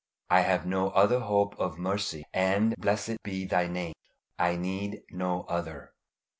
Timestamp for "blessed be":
2.75-3.45